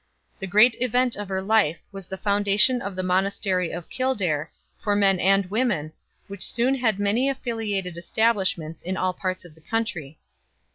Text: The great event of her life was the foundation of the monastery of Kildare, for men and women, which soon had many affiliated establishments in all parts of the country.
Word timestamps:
The 0.39 0.47
great 0.47 0.75
event 0.81 1.15
of 1.15 1.29
her 1.29 1.43
life 1.43 1.79
was 1.91 2.07
the 2.07 2.17
foundation 2.17 2.81
of 2.81 2.95
the 2.95 3.03
monastery 3.03 3.69
of 3.71 3.87
Kildare, 3.87 4.49
for 4.79 4.95
men 4.95 5.19
and 5.19 5.45
women, 5.45 5.93
which 6.27 6.41
soon 6.43 6.73
had 6.73 6.97
many 6.99 7.29
affiliated 7.29 7.95
establishments 7.95 8.81
in 8.81 8.97
all 8.97 9.13
parts 9.13 9.45
of 9.45 9.53
the 9.53 9.61
country. 9.61 10.17